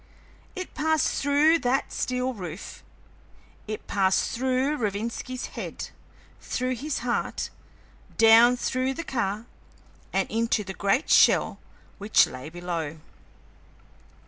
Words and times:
It 0.55 0.73
passed 0.73 1.21
through 1.21 1.59
that 1.59 1.93
steel 1.93 2.33
roof; 2.33 2.83
it 3.67 3.85
passed 3.85 4.31
through 4.31 4.77
Rovinski's 4.77 5.45
head, 5.53 5.89
through 6.41 6.73
his 6.73 7.01
heart, 7.05 7.51
down 8.17 8.57
through 8.57 8.95
the 8.95 9.03
car, 9.03 9.45
and 10.11 10.27
into 10.31 10.63
the 10.63 10.73
great 10.73 11.11
shell 11.11 11.59
which 11.99 12.25
lay 12.25 12.49
below. 12.49 12.97